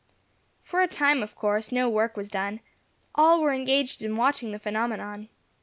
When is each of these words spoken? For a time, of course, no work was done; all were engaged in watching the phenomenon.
For 0.63 0.81
a 0.81 0.87
time, 0.87 1.21
of 1.21 1.35
course, 1.35 1.71
no 1.71 1.87
work 1.87 2.17
was 2.17 2.27
done; 2.27 2.61
all 3.13 3.39
were 3.39 3.53
engaged 3.53 4.01
in 4.01 4.15
watching 4.17 4.51
the 4.51 4.57
phenomenon. 4.57 5.29